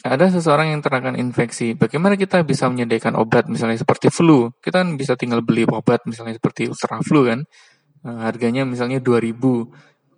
[0.00, 1.76] Ada seseorang yang terkena infeksi.
[1.76, 4.48] Bagaimana kita bisa menyediakan obat misalnya seperti flu?
[4.58, 7.44] Kita kan bisa tinggal beli obat misalnya seperti ultra flu kan?
[8.00, 9.36] Uh, harganya misalnya 2000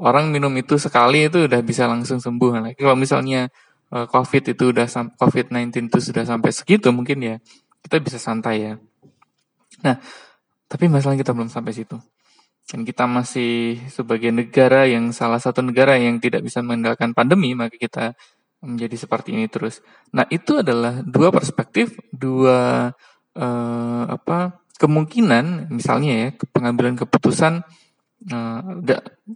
[0.02, 2.50] orang minum itu sekali itu udah bisa langsung sembuh.
[2.62, 3.50] Nah, kalau misalnya
[3.92, 4.86] uh, covid itu udah
[5.20, 7.36] covid 19 itu sudah sampai segitu mungkin ya
[7.84, 8.72] kita bisa santai ya.
[9.84, 9.98] Nah
[10.72, 12.00] tapi masalah kita belum sampai situ
[12.70, 17.76] dan kita masih sebagai negara yang salah satu negara yang tidak bisa mengendalikan pandemi, maka
[17.76, 18.16] kita
[18.62, 19.82] menjadi seperti ini terus.
[20.14, 22.90] Nah, itu adalah dua perspektif, dua
[23.34, 27.66] uh, apa kemungkinan, misalnya ya pengambilan keputusan.
[28.22, 28.78] Uh,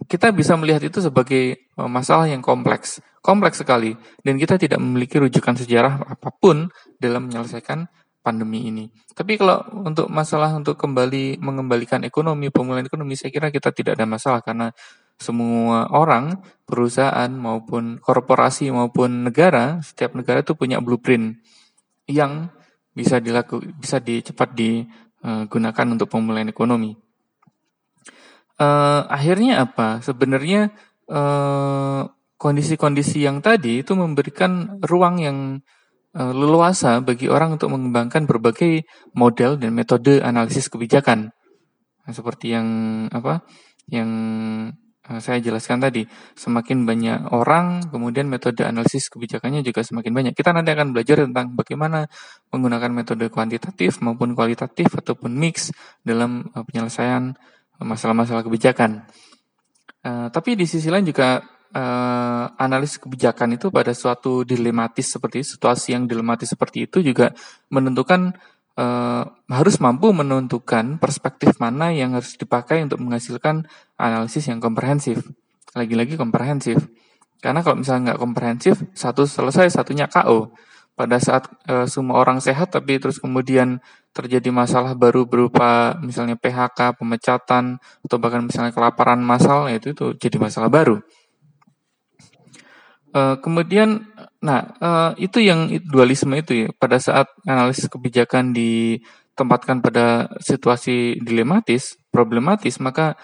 [0.07, 5.19] kita bisa melihat itu sebagai uh, masalah yang kompleks, kompleks sekali, dan kita tidak memiliki
[5.19, 7.83] rujukan sejarah apa pun dalam menyelesaikan
[8.27, 8.91] pandemi ini.
[9.15, 14.03] Tapi kalau untuk masalah untuk kembali mengembalikan ekonomi, pemulihan ekonomi, saya kira kita tidak ada
[14.03, 14.75] masalah karena
[15.15, 21.39] semua orang, perusahaan maupun korporasi maupun negara, setiap negara itu punya blueprint
[22.05, 22.51] yang
[22.93, 26.93] bisa dilaku, bisa dicepat digunakan untuk pemulihan ekonomi.
[28.57, 30.01] Uh, akhirnya apa?
[30.01, 30.73] Sebenarnya
[31.07, 32.03] kondisi eh,
[32.35, 35.37] kondisi-kondisi yang tadi itu memberikan ruang yang
[36.17, 41.29] leluasa bagi orang untuk mengembangkan berbagai model dan metode analisis kebijakan.
[42.07, 42.67] Nah, seperti yang
[43.13, 43.45] apa?
[43.85, 44.09] Yang
[45.05, 50.33] uh, saya jelaskan tadi, semakin banyak orang, kemudian metode analisis kebijakannya juga semakin banyak.
[50.33, 52.07] Kita nanti akan belajar tentang bagaimana
[52.49, 55.69] menggunakan metode kuantitatif maupun kualitatif ataupun mix
[56.01, 57.35] dalam uh, penyelesaian
[57.77, 59.05] masalah-masalah kebijakan.
[60.01, 65.95] Uh, tapi di sisi lain juga uh, analis kebijakan itu pada suatu dilematis seperti situasi
[65.97, 67.33] yang dilematis seperti itu juga
[67.71, 68.35] menentukan
[68.77, 73.65] uh, harus mampu menentukan perspektif mana yang harus dipakai untuk menghasilkan
[73.97, 75.25] analisis yang komprehensif.
[75.73, 76.87] Lagi-lagi komprehensif.
[77.41, 80.53] Karena kalau misalnya nggak komprehensif, satu selesai, satunya KO.
[80.97, 83.77] Pada saat uh, semua orang sehat, tapi terus kemudian
[84.17, 90.17] terjadi masalah baru berupa misalnya PHK, pemecatan, atau bahkan misalnya kelaparan massal, ya itu, itu
[90.17, 90.97] jadi masalah baru.
[93.17, 94.05] Uh, kemudian,
[94.45, 96.67] nah uh, itu yang dualisme itu ya.
[96.77, 103.17] Pada saat analisis kebijakan ditempatkan pada situasi dilematis, problematis, maka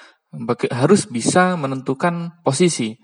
[0.74, 2.98] harus bisa menentukan posisi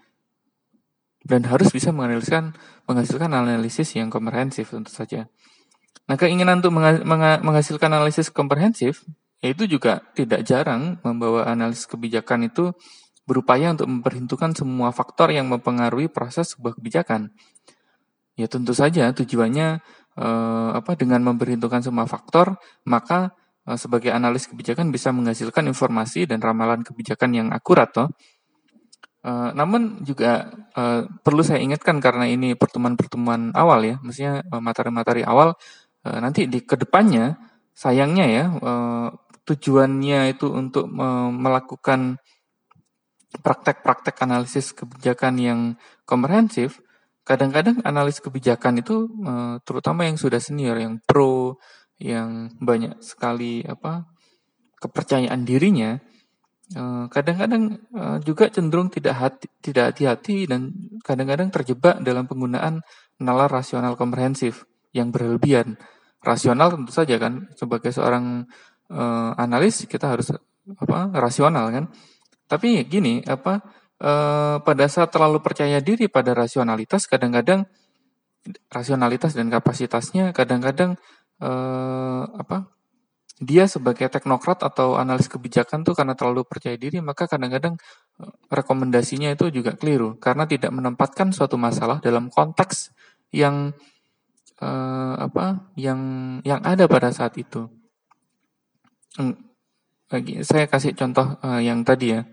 [1.22, 2.58] dan harus bisa menganaliskan
[2.90, 5.30] menghasilkan analisis yang komprehensif tentu saja.
[6.10, 6.74] Nah, keinginan untuk
[7.46, 9.06] menghasilkan analisis komprehensif
[9.46, 12.74] itu juga tidak jarang membawa analisis kebijakan itu
[13.30, 17.30] berupaya untuk memperhitungkan semua faktor yang mempengaruhi proses sebuah kebijakan.
[18.34, 19.68] Ya tentu saja tujuannya
[20.18, 22.58] eh, apa dengan memperhitungkan semua faktor,
[22.90, 23.38] maka
[23.70, 28.10] eh, sebagai analis kebijakan bisa menghasilkan informasi dan ramalan kebijakan yang akurat toh.
[29.20, 30.48] Eh, namun juga
[30.80, 35.56] eh, perlu saya ingatkan karena ini pertemuan-pertemuan awal ya, maksudnya eh, materi-materi awal
[36.00, 37.36] nanti di ke depannya
[37.76, 38.46] sayangnya ya
[39.44, 40.88] tujuannya itu untuk
[41.44, 42.16] melakukan
[43.30, 45.60] praktek-praktek analisis kebijakan yang
[46.10, 46.82] komprehensif,
[47.22, 51.62] kadang-kadang analis kebijakan itu eh, terutama yang sudah senior, yang pro,
[52.02, 54.10] yang banyak sekali apa
[54.82, 56.02] kepercayaan dirinya,
[56.74, 60.74] eh, kadang-kadang eh, juga cenderung tidak hati, tidak hati-hati dan
[61.06, 62.82] kadang-kadang terjebak dalam penggunaan
[63.22, 65.78] nalar rasional komprehensif yang berlebihan.
[66.26, 68.44] Rasional tentu saja kan sebagai seorang
[69.38, 70.34] analis kita harus
[70.82, 71.94] apa rasional kan
[72.50, 73.62] tapi gini, apa
[74.02, 77.70] eh, pada saat terlalu percaya diri pada rasionalitas, kadang-kadang
[78.72, 80.96] rasionalitas dan kapasitasnya kadang-kadang
[81.44, 82.72] eh, apa
[83.40, 87.80] dia sebagai teknokrat atau analis kebijakan tuh karena terlalu percaya diri maka kadang-kadang
[88.20, 92.92] eh, rekomendasinya itu juga keliru karena tidak menempatkan suatu masalah dalam konteks
[93.32, 93.76] yang
[94.60, 96.02] eh, apa yang
[96.44, 97.68] yang ada pada saat itu.
[100.10, 102.26] Hmm, saya kasih contoh uh, yang tadi ya.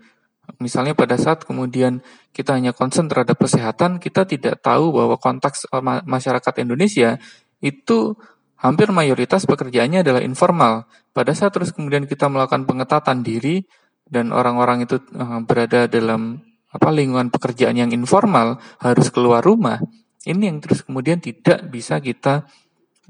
[0.57, 2.01] Misalnya pada saat kemudian
[2.33, 7.21] kita hanya konsen terhadap kesehatan, kita tidak tahu bahwa konteks uh, masyarakat Indonesia
[7.61, 8.17] itu
[8.57, 10.89] hampir mayoritas pekerjaannya adalah informal.
[11.13, 13.61] Pada saat terus kemudian kita melakukan pengetatan diri
[14.09, 19.77] dan orang-orang itu uh, berada dalam apa lingkungan pekerjaan yang informal harus keluar rumah.
[20.25, 22.47] Ini yang terus kemudian tidak bisa kita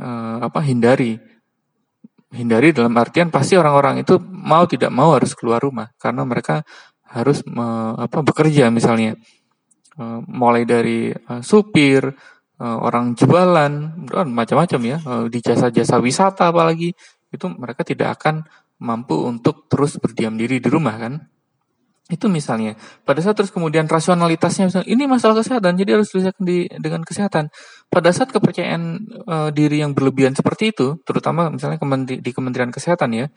[0.02, 1.37] uh, apa hindari.
[2.28, 6.60] Hindari dalam artian pasti orang-orang itu mau tidak mau harus keluar rumah karena mereka
[7.08, 9.16] harus me, apa bekerja misalnya.
[9.98, 12.06] Uh, mulai dari uh, supir,
[12.62, 13.98] uh, orang jualan,
[14.30, 16.94] macam-macam ya, uh, di jasa-jasa wisata apalagi
[17.34, 18.46] itu mereka tidak akan
[18.78, 21.14] mampu untuk terus berdiam diri di rumah kan.
[22.08, 22.80] Itu misalnya.
[23.04, 27.52] Pada saat terus kemudian rasionalitasnya misalnya, ini masalah kesehatan, jadi harus diselesaikan di, dengan kesehatan.
[27.92, 28.84] Pada saat kepercayaan
[29.28, 33.28] uh, diri yang berlebihan seperti itu, terutama misalnya kementri, di Kementerian Kesehatan ya,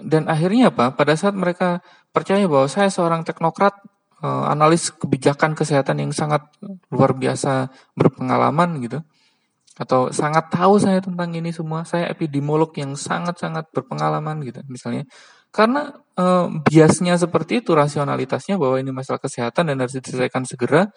[0.00, 0.96] dan akhirnya apa?
[0.96, 1.84] Pada saat mereka
[2.16, 3.76] percaya bahwa saya seorang teknokrat,
[4.24, 6.48] uh, analis kebijakan kesehatan yang sangat
[6.88, 9.04] luar biasa berpengalaman gitu,
[9.76, 15.04] atau sangat tahu saya tentang ini semua, saya epidemiolog yang sangat-sangat berpengalaman gitu misalnya.
[15.56, 15.88] Karena
[16.20, 20.92] eh, biasnya seperti itu rasionalitasnya bahwa ini masalah kesehatan dan harus diselesaikan segera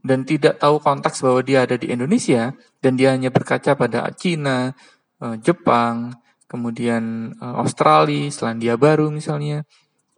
[0.00, 4.72] dan tidak tahu konteks bahwa dia ada di Indonesia dan dia hanya berkaca pada Cina,
[5.20, 6.16] eh, Jepang,
[6.48, 9.68] kemudian eh, Australia, Selandia Baru misalnya.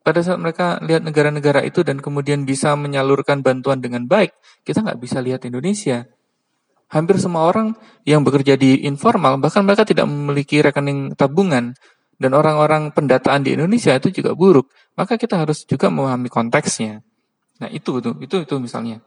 [0.02, 4.34] Pada saat mereka lihat negara-negara itu dan kemudian bisa menyalurkan bantuan dengan baik,
[4.66, 6.06] kita nggak bisa lihat Indonesia
[6.92, 7.72] hampir semua orang
[8.04, 11.72] yang bekerja di informal, bahkan mereka tidak memiliki rekening tabungan,
[12.22, 17.02] dan orang-orang pendataan di Indonesia itu juga buruk, maka kita harus juga memahami konteksnya.
[17.58, 19.02] Nah itu itu itu itu misalnya.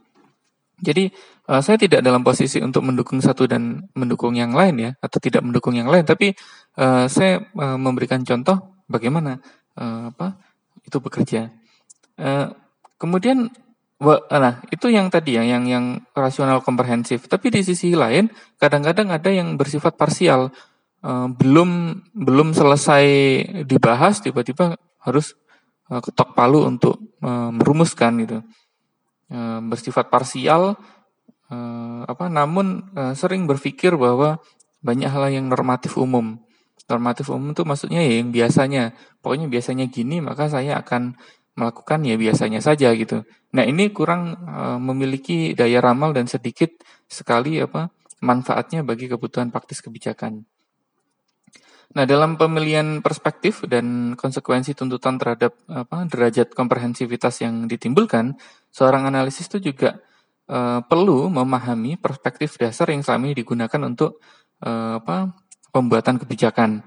[0.75, 1.08] Jadi
[1.47, 5.39] uh, saya tidak dalam posisi untuk mendukung satu dan mendukung yang lain ya, atau tidak
[5.47, 6.36] mendukung yang lain, tapi
[6.75, 9.39] uh, saya uh, memberikan contoh bagaimana
[9.80, 10.36] uh, apa
[10.84, 11.56] itu bekerja.
[12.19, 12.51] Uh,
[12.99, 13.47] kemudian
[14.06, 17.32] Nah, itu yang tadi ya, yang yang rasional komprehensif.
[17.32, 18.28] Tapi di sisi lain,
[18.60, 20.51] kadang-kadang ada yang bersifat parsial,
[21.38, 23.06] belum belum selesai
[23.70, 24.74] dibahas, tiba-tiba
[25.06, 25.38] harus
[25.94, 26.98] uh, ketok palu untuk
[27.54, 28.39] merumuskan gitu.
[29.26, 30.78] Uh, bersifat parsial,
[31.50, 32.26] uh, apa?
[32.30, 34.38] Namun uh, sering berpikir bahwa
[34.86, 36.41] banyak hal yang normatif umum.
[36.86, 38.94] Normatif umum itu maksudnya ya yang biasanya,
[39.26, 41.18] pokoknya biasanya gini, maka saya akan
[41.58, 43.26] melakukan ya biasanya saja gitu.
[43.56, 44.38] Nah ini kurang
[44.84, 46.70] memiliki daya ramal dan sedikit
[47.08, 47.89] sekali apa
[48.22, 50.46] manfaatnya bagi kebutuhan praktis kebijakan.
[51.96, 58.36] Nah dalam pemilihan perspektif dan konsekuensi tuntutan terhadap apa derajat komprehensivitas yang ditimbulkan,
[58.68, 60.04] seorang analisis itu juga
[60.52, 64.20] uh, perlu memahami perspektif dasar yang selama ini digunakan untuk
[64.60, 65.40] uh, apa
[65.72, 66.84] pembuatan kebijakan.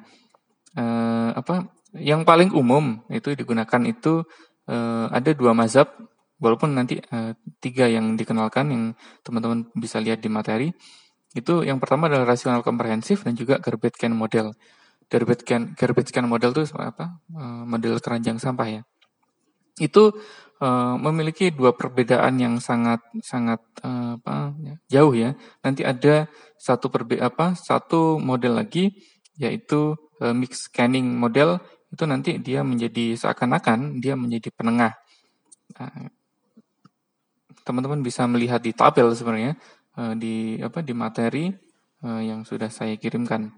[0.77, 4.29] Uh, apa yang paling umum itu digunakan itu
[4.68, 5.88] uh, ada dua mazhab,
[6.37, 7.33] walaupun nanti uh,
[7.64, 8.85] tiga yang dikenalkan yang
[9.25, 10.68] teman-teman bisa lihat di materi.
[11.33, 14.53] Itu yang pertama adalah rasional komprehensif dan juga can model.
[15.09, 17.21] Garbage can, garbage can model itu apa?
[17.33, 18.83] Uh, model keranjang sampah ya.
[19.81, 20.12] Itu
[20.61, 25.33] uh, memiliki dua perbedaan yang sangat sangat uh, apa ya, jauh ya.
[25.64, 26.29] Nanti ada
[26.61, 28.92] satu perbe apa satu model lagi
[29.40, 34.92] yaitu uh, mix scanning model itu nanti dia menjadi seakan-akan dia menjadi penengah.
[35.79, 36.12] Nah,
[37.68, 39.53] teman-teman bisa melihat di tabel sebenarnya
[40.01, 41.53] eh, di apa di materi
[42.01, 43.53] eh, yang sudah saya kirimkan.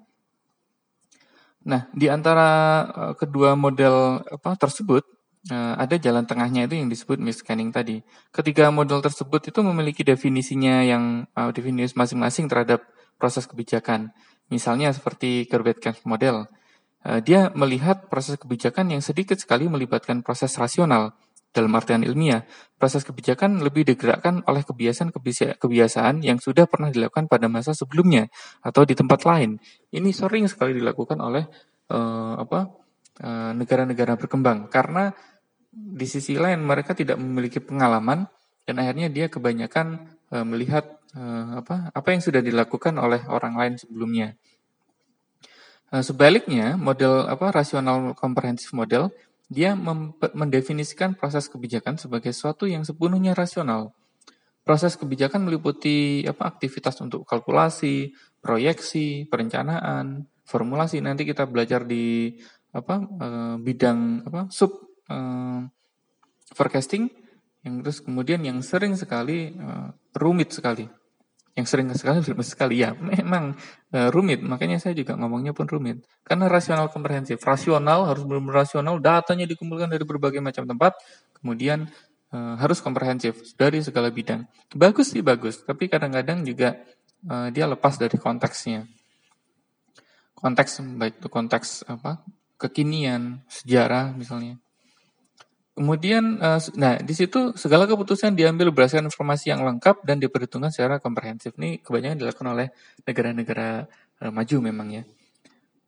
[1.66, 2.50] Nah, di antara
[2.88, 5.04] eh, kedua model apa tersebut
[5.50, 8.04] ada jalan tengahnya itu yang disebut scanning tadi.
[8.28, 11.24] Ketiga model tersebut itu memiliki definisinya yang
[11.56, 12.84] definisi masing-masing terhadap
[13.16, 14.12] proses kebijakan.
[14.52, 16.44] Misalnya seperti Kerbetkans model
[17.00, 21.16] Eh, dia melihat proses kebijakan yang sedikit sekali melibatkan proses rasional
[21.50, 22.46] dalam artian ilmiah.
[22.80, 28.30] Proses kebijakan lebih digerakkan oleh kebiasaan-kebiasaan yang sudah pernah dilakukan pada masa sebelumnya
[28.64, 29.60] atau di tempat lain.
[29.92, 31.44] Ini sering sekali dilakukan oleh
[31.92, 32.70] uh, apa
[33.20, 35.12] uh, negara-negara berkembang karena
[35.70, 38.26] di sisi lain mereka tidak memiliki pengalaman
[38.64, 43.74] dan akhirnya dia kebanyakan uh, melihat uh, apa apa yang sudah dilakukan oleh orang lain
[43.76, 44.38] sebelumnya.
[45.90, 49.10] Sebaliknya, model apa rasional komprehensif model
[49.50, 53.90] dia mendefinisikan proses kebijakan sebagai sesuatu yang sepenuhnya rasional.
[54.62, 61.02] Proses kebijakan meliputi apa aktivitas untuk kalkulasi, proyeksi, perencanaan, formulasi.
[61.02, 62.30] Nanti kita belajar di
[62.70, 64.70] apa eh, bidang apa sub
[65.10, 65.60] eh,
[66.54, 67.10] forecasting
[67.66, 70.86] yang terus kemudian yang sering sekali eh, rumit sekali
[71.58, 72.74] yang sering sekali sekali.
[72.82, 73.58] Ya memang
[73.92, 74.40] uh, rumit.
[74.42, 76.02] Makanya saya juga ngomongnya pun rumit.
[76.22, 77.42] Karena rasional komprehensif.
[77.42, 79.02] Rasional harus benar-benar rasional.
[79.02, 80.94] Datanya dikumpulkan dari berbagai macam tempat.
[81.40, 81.90] Kemudian
[82.30, 84.46] uh, harus komprehensif dari segala bidang.
[84.72, 85.62] Bagus sih bagus.
[85.62, 86.78] Tapi kadang-kadang juga
[87.26, 88.86] uh, dia lepas dari konteksnya.
[90.38, 92.24] Konteks baik itu konteks apa?
[92.56, 94.56] Kekinian, sejarah misalnya.
[95.80, 101.00] Kemudian, uh, nah di situ segala keputusan diambil berdasarkan informasi yang lengkap dan diperhitungkan secara
[101.00, 101.56] komprehensif.
[101.56, 102.68] Ini kebanyakan dilakukan oleh
[103.08, 103.88] negara-negara
[104.20, 105.08] uh, maju memang ya.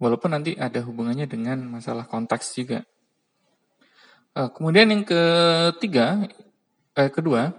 [0.01, 2.89] Walaupun nanti ada hubungannya dengan masalah konteks juga.
[4.33, 6.25] Uh, kemudian yang ketiga,
[6.97, 7.53] eh, kedua,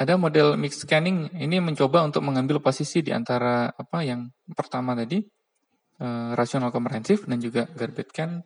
[0.00, 1.36] ada model mix scanning.
[1.36, 5.20] Ini mencoba untuk mengambil posisi di antara apa yang pertama tadi,
[6.00, 8.40] uh, rasional komprehensif dan juga garbage scan,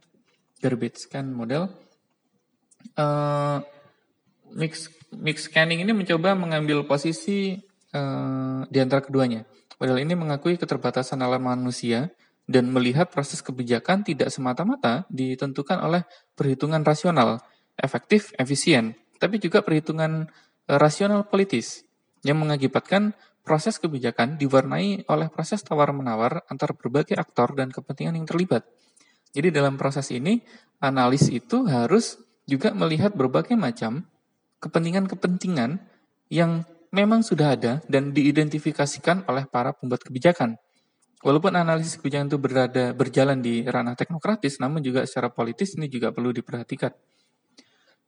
[0.58, 1.86] garbage scan model
[2.98, 3.58] uh,
[4.54, 7.56] mix mix scanning ini mencoba mengambil posisi
[7.94, 9.44] uh, di antara keduanya.
[9.78, 12.10] Model ini mengakui keterbatasan alam manusia
[12.48, 16.02] dan melihat proses kebijakan tidak semata-mata ditentukan oleh
[16.34, 17.38] perhitungan rasional,
[17.78, 20.26] efektif, efisien, tapi juga perhitungan
[20.66, 21.86] uh, rasional politis
[22.26, 23.14] yang mengakibatkan
[23.46, 28.68] proses kebijakan diwarnai oleh proses tawar-menawar antar berbagai aktor dan kepentingan yang terlibat.
[29.32, 30.40] Jadi dalam proses ini,
[30.84, 34.08] analis itu harus juga melihat berbagai macam
[34.64, 35.78] kepentingan-kepentingan
[36.32, 40.56] yang memang sudah ada dan diidentifikasikan oleh para pembuat kebijakan.
[41.20, 46.14] Walaupun analisis kebijakan itu berada berjalan di ranah teknokratis, namun juga secara politis ini juga
[46.14, 46.94] perlu diperhatikan.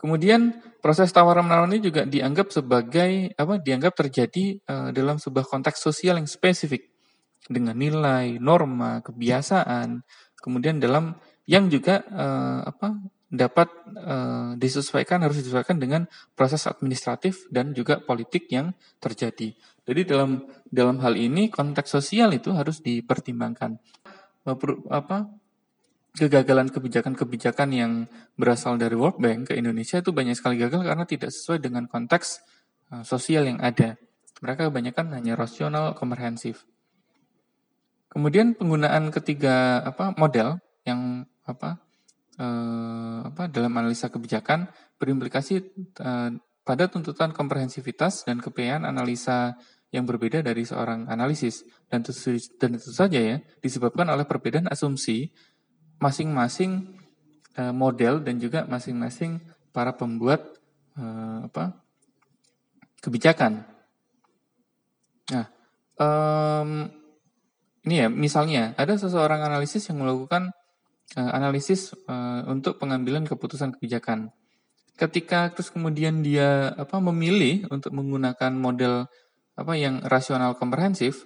[0.00, 3.60] Kemudian proses tawaran menawar ini juga dianggap sebagai apa?
[3.60, 6.88] Dianggap terjadi uh, dalam sebuah konteks sosial yang spesifik
[7.44, 10.00] dengan nilai, norma, kebiasaan,
[10.40, 12.96] kemudian dalam yang juga uh, apa?
[13.30, 19.54] Dapat uh, disesuaikan harus disesuaikan dengan proses administratif dan juga politik yang terjadi.
[19.86, 23.78] Jadi dalam dalam hal ini konteks sosial itu harus dipertimbangkan.
[24.90, 25.30] Apa
[26.18, 27.92] kegagalan kebijakan-kebijakan yang
[28.34, 32.42] berasal dari World Bank ke Indonesia itu banyak sekali gagal karena tidak sesuai dengan konteks
[32.90, 33.94] uh, sosial yang ada.
[34.42, 36.66] Mereka kebanyakan hanya rasional komprehensif.
[38.10, 41.78] Kemudian penggunaan ketiga apa model yang apa
[42.40, 45.54] eh, apa dalam analisa kebijakan berimplikasi
[46.00, 46.30] eh,
[46.64, 52.94] pada tuntutan komprehensivitas dan kepeaan analisa yang berbeda dari seorang analisis dan tentu, dan tentu
[52.94, 55.34] saja ya disebabkan oleh perbedaan asumsi
[56.00, 56.96] masing-masing
[57.58, 59.42] eh, model dan juga masing-masing
[59.74, 60.40] para pembuat
[60.96, 61.76] eh, apa
[63.00, 63.64] kebijakan.
[65.30, 65.46] Nah,
[65.96, 66.90] um,
[67.88, 70.52] ini ya misalnya ada seseorang analisis yang melakukan
[71.18, 74.30] analisis uh, untuk pengambilan keputusan kebijakan.
[74.94, 79.08] Ketika terus kemudian dia apa memilih untuk menggunakan model
[79.56, 81.24] apa yang rasional komprehensif,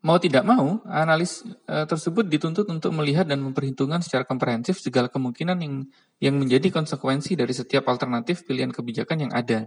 [0.00, 5.58] mau tidak mau analis uh, tersebut dituntut untuk melihat dan memperhitungkan secara komprehensif segala kemungkinan
[5.58, 5.74] yang
[6.22, 9.66] yang menjadi konsekuensi dari setiap alternatif pilihan kebijakan yang ada.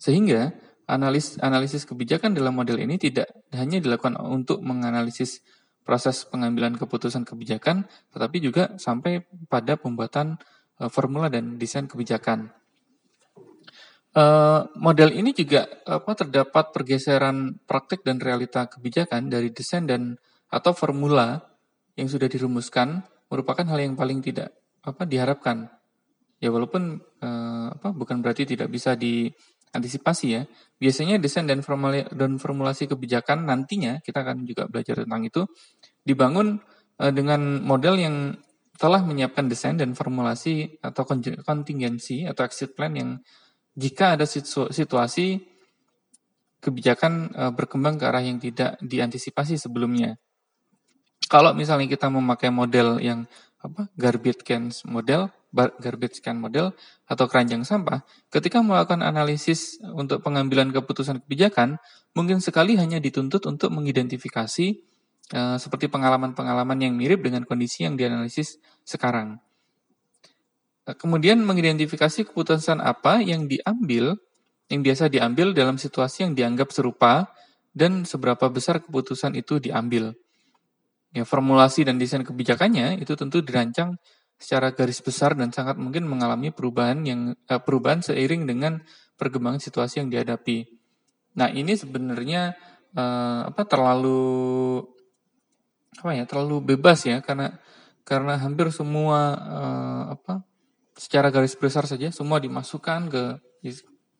[0.00, 0.54] Sehingga
[0.88, 5.42] analis analisis kebijakan dalam model ini tidak hanya dilakukan untuk menganalisis
[5.84, 10.38] proses pengambilan keputusan kebijakan, tetapi juga sampai pada pembuatan
[10.80, 12.52] uh, formula dan desain kebijakan.
[14.10, 20.18] Uh, model ini juga apa terdapat pergeseran praktik dan realita kebijakan dari desain dan
[20.50, 21.38] atau formula
[21.94, 24.50] yang sudah dirumuskan merupakan hal yang paling tidak
[24.82, 25.70] apa diharapkan.
[26.42, 28.98] Ya walaupun uh, apa bukan berarti tidak bisa
[29.70, 30.42] diantisipasi ya.
[30.82, 31.62] Biasanya desain dan
[32.36, 35.42] formulasi kebijakan nantinya kita akan juga belajar tentang itu
[36.02, 36.58] dibangun
[36.98, 38.16] uh, dengan model yang
[38.80, 41.04] telah menyiapkan desain dan formulasi atau
[41.44, 43.20] kontingensi atau exit plan yang
[43.76, 45.38] jika ada situasi
[46.58, 50.16] kebijakan uh, berkembang ke arah yang tidak diantisipasi sebelumnya.
[51.30, 53.28] Kalau misalnya kita memakai model yang
[53.60, 56.72] apa garbage can model, garbage can model
[57.04, 58.00] atau keranjang sampah,
[58.32, 61.76] ketika melakukan analisis untuk pengambilan keputusan kebijakan,
[62.16, 64.66] mungkin sekali hanya dituntut untuk mengidentifikasi
[65.36, 68.56] uh, seperti pengalaman-pengalaman yang mirip dengan kondisi yang dianalisis
[68.88, 69.36] sekarang.
[70.88, 74.16] Uh, kemudian mengidentifikasi keputusan apa yang diambil,
[74.72, 77.28] yang biasa diambil dalam situasi yang dianggap serupa
[77.76, 80.16] dan seberapa besar keputusan itu diambil.
[81.10, 83.98] Ya, formulasi dan desain kebijakannya itu tentu dirancang
[84.38, 88.78] secara garis besar dan sangat mungkin mengalami perubahan yang uh, perubahan seiring dengan
[89.18, 90.70] perkembangan situasi yang dihadapi.
[91.34, 92.54] Nah, ini sebenarnya
[92.94, 94.80] uh, apa terlalu
[95.98, 97.58] apa ya terlalu bebas ya karena
[98.06, 100.46] karena hampir semua uh, apa
[100.96, 103.22] secara garis besar saja semua dimasukkan ke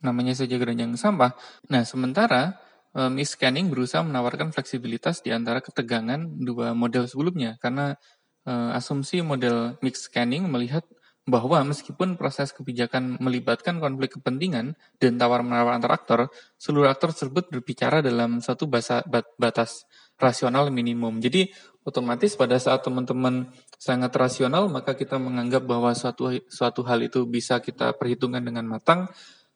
[0.00, 1.36] namanya saja keranjang sampah.
[1.68, 2.56] Nah sementara
[2.96, 7.98] uh, Miss Scanning berusaha menawarkan fleksibilitas di antara ketegangan dua model sebelumnya karena
[8.46, 10.86] uh, asumsi model mix scanning melihat
[11.28, 16.20] bahwa meskipun proses kebijakan melibatkan konflik kepentingan dan tawar-menawar antar aktor,
[16.58, 19.04] seluruh aktor tersebut berbicara dalam satu bahasa
[19.38, 19.86] batas
[20.18, 21.22] rasional minimum.
[21.22, 21.52] Jadi
[21.86, 27.62] otomatis pada saat teman-teman sangat rasional, maka kita menganggap bahwa suatu suatu hal itu bisa
[27.62, 29.06] kita perhitungkan dengan matang.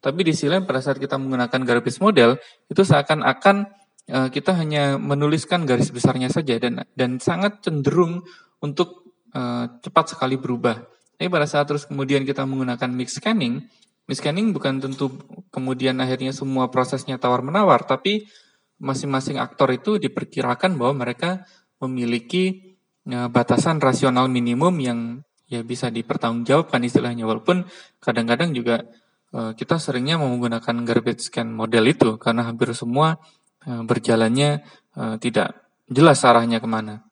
[0.05, 2.37] Tapi di sisi lain pada saat kita menggunakan garbage model,
[2.69, 3.65] itu seakan-akan
[4.13, 8.21] uh, kita hanya menuliskan garis besarnya saja dan dan sangat cenderung
[8.61, 10.77] untuk uh, cepat sekali berubah.
[11.17, 13.65] Tapi pada saat terus kemudian kita menggunakan mix scanning,
[14.05, 15.09] mix scanning bukan tentu
[15.49, 18.29] kemudian akhirnya semua prosesnya tawar-menawar, tapi
[18.77, 21.47] masing-masing aktor itu diperkirakan bahwa mereka
[21.81, 22.77] memiliki
[23.07, 24.99] ya, batasan rasional minimum yang
[25.47, 27.23] ya bisa dipertanggungjawabkan istilahnya.
[27.23, 27.63] Walaupun
[28.03, 33.19] kadang-kadang juga uh, kita seringnya menggunakan garbage scan model itu karena hampir semua
[33.67, 34.63] uh, berjalannya
[34.95, 37.03] uh, tidak jelas arahnya ke mana.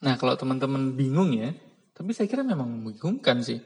[0.00, 1.52] Nah kalau teman-teman bingung ya,
[1.92, 3.60] tapi saya kira memang membingungkan sih.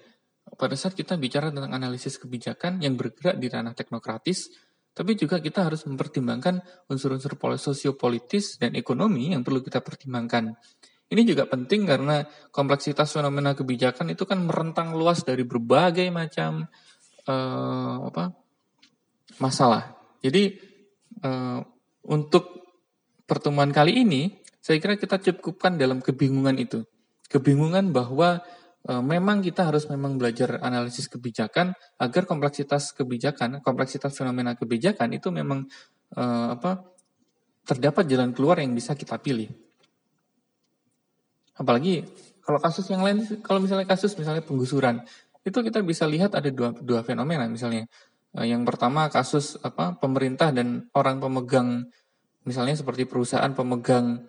[0.45, 4.53] Pada saat kita bicara tentang analisis kebijakan yang bergerak di ranah teknokratis,
[4.95, 10.55] tapi juga kita harus mempertimbangkan unsur-unsur sosiopolitis dan ekonomi yang perlu kita pertimbangkan.
[11.11, 12.23] Ini juga penting karena
[12.55, 16.67] kompleksitas fenomena kebijakan itu kan merentang luas dari berbagai macam
[17.29, 18.33] uh, apa
[19.41, 19.97] masalah.
[20.25, 20.57] Jadi
[21.25, 21.61] uh,
[22.09, 22.65] untuk
[23.25, 26.85] pertemuan kali ini, saya kira kita cukupkan dalam kebingungan itu
[27.35, 28.39] kebingungan bahwa
[28.87, 35.35] e, memang kita harus memang belajar analisis kebijakan agar kompleksitas kebijakan, kompleksitas fenomena kebijakan itu
[35.35, 35.67] memang
[36.15, 36.23] e,
[36.55, 36.87] apa
[37.67, 39.51] terdapat jalan keluar yang bisa kita pilih.
[41.59, 42.07] Apalagi
[42.45, 45.01] kalau kasus yang lain, kalau misalnya kasus misalnya penggusuran,
[45.45, 47.85] itu kita bisa lihat ada dua, dua fenomena misalnya.
[48.33, 51.87] E, yang pertama kasus apa pemerintah dan orang pemegang
[52.49, 54.25] misalnya seperti perusahaan pemegang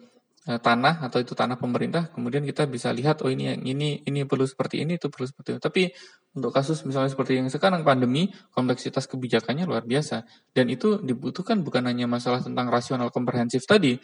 [0.46, 4.30] Eh, tanah atau itu tanah pemerintah, kemudian kita bisa lihat oh ini yang ini ini
[4.30, 5.62] perlu seperti ini itu perlu seperti itu.
[5.66, 5.90] Tapi
[6.38, 10.22] untuk kasus misalnya seperti yang sekarang pandemi, kompleksitas kebijakannya luar biasa
[10.54, 13.98] dan itu dibutuhkan bukan hanya masalah tentang rasional komprehensif tadi,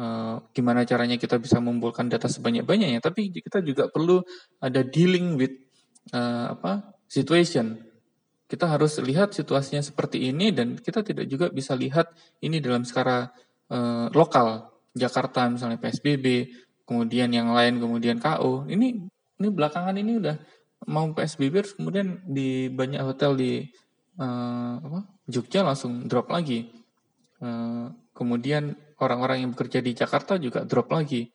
[0.00, 4.24] uh, gimana caranya kita bisa mengumpulkan data sebanyak-banyaknya, tapi kita juga perlu
[4.64, 5.52] ada dealing with
[6.10, 7.78] uh, apa situation.
[8.50, 12.12] Kita harus lihat situasinya seperti ini dan kita tidak juga bisa lihat
[12.44, 13.32] ini dalam skala
[13.72, 16.52] uh, lokal Jakarta misalnya PSBB,
[16.84, 18.68] kemudian yang lain kemudian KO.
[18.68, 18.86] Ini
[19.40, 20.36] ini belakangan ini udah
[20.90, 23.52] mau PSBB terus kemudian di banyak hotel di
[24.20, 26.68] uh, apa, Jogja langsung drop lagi.
[27.42, 31.32] Uh, kemudian orang-orang yang bekerja di Jakarta juga drop lagi.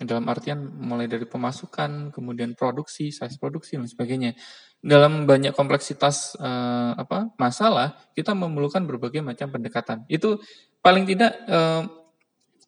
[0.00, 4.32] Dalam artian mulai dari pemasukan, kemudian produksi, size produksi dan sebagainya.
[4.80, 10.08] Dalam banyak kompleksitas uh, apa masalah, kita memerlukan berbagai macam pendekatan.
[10.08, 10.40] Itu
[10.80, 11.84] paling tidak uh,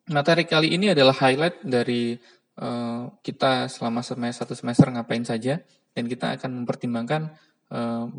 [0.02, 2.18] Materi kali ini adalah highlight dari
[2.58, 5.62] uh, kita selama semester satu semester ngapain saja
[5.94, 7.32] dan kita akan mempertimbangkan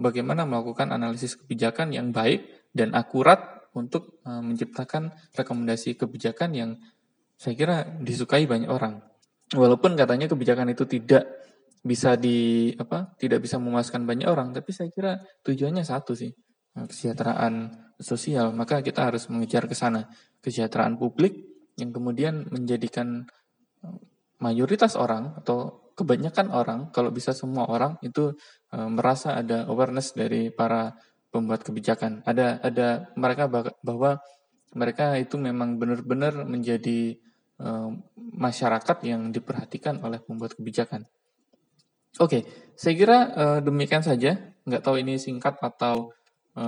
[0.01, 6.71] bagaimana melakukan analisis kebijakan yang baik dan akurat untuk menciptakan rekomendasi kebijakan yang
[7.37, 9.01] saya kira disukai banyak orang.
[9.53, 11.27] Walaupun katanya kebijakan itu tidak
[11.83, 16.31] bisa di apa tidak bisa memuaskan banyak orang, tapi saya kira tujuannya satu sih
[16.73, 17.69] kesejahteraan
[18.01, 18.55] sosial.
[18.55, 20.09] Maka kita harus mengejar ke sana
[20.41, 21.37] kesejahteraan publik
[21.77, 23.25] yang kemudian menjadikan
[23.85, 23.97] eh,
[24.41, 28.33] mayoritas orang atau kebanyakan orang, kalau bisa semua orang itu
[28.73, 30.93] e, merasa ada awareness dari para
[31.29, 32.25] pembuat kebijakan.
[32.25, 33.49] Ada ada mereka
[33.81, 34.21] bahwa
[34.73, 37.17] mereka itu memang benar-benar menjadi
[37.57, 37.69] e,
[38.37, 41.05] masyarakat yang diperhatikan oleh pembuat kebijakan.
[42.21, 42.45] Oke,
[42.77, 44.37] saya kira e, demikian saja.
[44.63, 46.13] Nggak tahu ini singkat atau
[46.53, 46.63] e,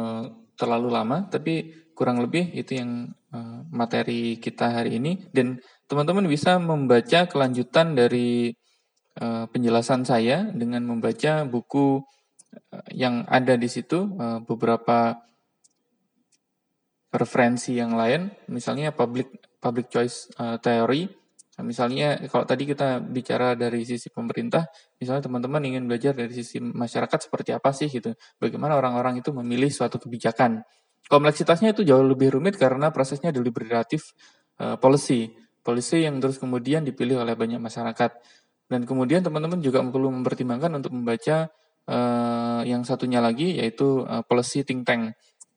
[0.56, 6.60] terlalu lama, tapi kurang lebih itu yang uh, materi kita hari ini dan teman-teman bisa
[6.60, 8.52] membaca kelanjutan dari
[9.24, 12.04] uh, penjelasan saya dengan membaca buku
[12.92, 15.16] yang ada di situ uh, beberapa
[17.16, 21.08] referensi yang lain misalnya public public choice uh, theory
[21.56, 24.68] misalnya kalau tadi kita bicara dari sisi pemerintah
[25.00, 29.72] misalnya teman-teman ingin belajar dari sisi masyarakat seperti apa sih gitu bagaimana orang-orang itu memilih
[29.72, 30.68] suatu kebijakan
[31.06, 34.18] Kompleksitasnya itu jauh lebih rumit karena prosesnya deliberatif
[34.58, 35.30] uh, policy,
[35.62, 38.12] policy yang terus kemudian dipilih oleh banyak masyarakat.
[38.66, 41.54] Dan kemudian teman-teman juga perlu mempertimbangkan untuk membaca
[41.86, 45.14] uh, yang satunya lagi yaitu uh, policy think tank.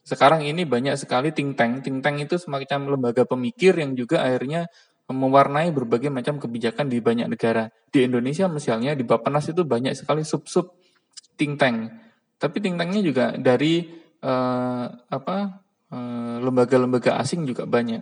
[0.09, 1.85] Sekarang ini banyak sekali think tank.
[1.85, 4.65] Think tank itu semacam lembaga pemikir yang juga akhirnya
[5.13, 7.69] mewarnai berbagai macam kebijakan di banyak negara.
[7.93, 10.81] Di Indonesia misalnya di Bapenas itu banyak sekali sub-sub
[11.37, 11.93] think tank.
[12.41, 13.85] Tapi think tanknya juga dari
[14.25, 15.37] uh, apa
[15.93, 18.01] eh, lembaga-lembaga asing juga banyak.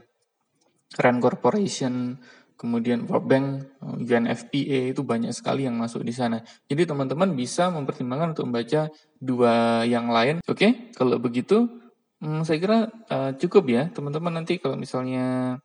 [1.02, 2.14] Rand Corporation
[2.56, 3.46] kemudian World Bank,
[3.84, 6.40] UNFPA itu banyak sekali yang masuk di sana.
[6.70, 8.88] Jadi teman-teman bisa mempertimbangkan untuk membaca
[9.20, 10.40] dua yang lain.
[10.48, 11.85] Oke, kalau begitu
[12.22, 12.78] hmm, saya kira
[13.10, 15.58] uh, cukup ya teman-teman nanti kalau misalnya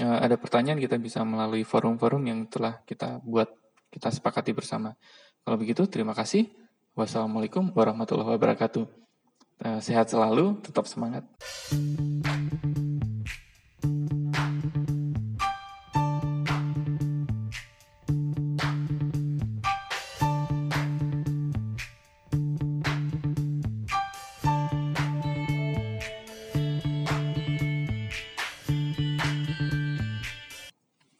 [0.00, 3.48] uh, ada pertanyaan kita bisa melalui forum-forum yang telah kita buat
[3.90, 4.92] kita sepakati bersama.
[5.46, 6.50] Kalau begitu terima kasih.
[6.96, 8.84] Wassalamualaikum warahmatullahi wabarakatuh.
[9.56, 11.24] Uh, sehat selalu, tetap semangat.